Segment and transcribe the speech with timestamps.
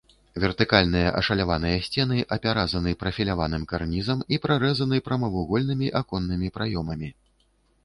[0.43, 7.09] Вертыкальныя ашаляваныя сцены апяразаны прафіляваным карнізам і прарэзаны прамавугольнымі аконнымі праёмамі.